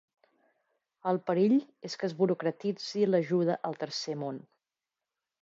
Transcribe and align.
El 1.11 1.19
perill 1.27 1.53
és 1.89 1.97
que 2.03 2.09
es 2.13 2.15
burocratitzi 2.23 3.05
l'ajuda 3.11 3.59
al 3.71 3.79
Tercer 3.85 4.19
Món. 4.25 4.43